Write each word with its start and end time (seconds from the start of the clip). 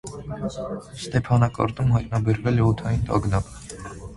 Ստեփանակարտում 1.01 1.93
հայտարարվել 1.99 2.59
է 2.63 2.67
օդային 2.71 3.07
տագնապ։ 3.11 3.53